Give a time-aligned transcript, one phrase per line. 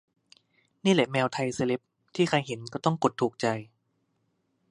[0.85, 1.81] นี่แหละแมวไทยเซเลบ
[2.15, 3.47] ที่ใครเห็นก็ต้องกดถูกใจ